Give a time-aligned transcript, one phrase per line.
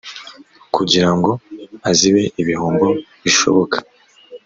[0.75, 1.31] kugirango
[1.89, 2.87] azibe ibihombo
[3.23, 3.77] bishoboka